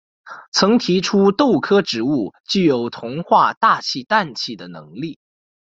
[0.51, 5.19] 曾提出豆科植物具有同化大气氮气的能力。